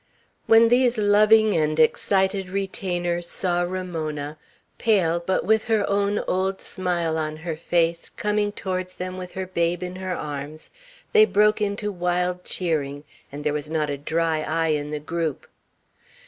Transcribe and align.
When 0.47 0.69
these 0.69 0.97
loving 0.97 1.55
and 1.55 1.79
excited 1.79 2.49
retainers 2.49 3.27
saw 3.29 3.61
Ramona 3.61 4.39
pale, 4.79 5.19
but 5.19 5.45
with 5.45 5.65
her 5.65 5.87
own 5.87 6.17
old 6.27 6.59
smile 6.59 7.19
on 7.19 7.37
her 7.37 7.55
face 7.55 8.09
coming 8.09 8.51
towards 8.51 8.95
them 8.95 9.15
with 9.15 9.33
her 9.33 9.45
babe 9.45 9.83
in 9.83 9.97
her 9.97 10.15
arms, 10.15 10.71
they 11.13 11.25
broke 11.25 11.61
into 11.61 11.91
wild 11.91 12.43
cheering, 12.43 13.03
and 13.31 13.43
there 13.43 13.53
was 13.53 13.69
not 13.69 13.91
a 13.91 13.95
dry 13.99 14.41
eye 14.41 14.69
in 14.69 14.89
the 14.89 14.97
group. 14.99 15.45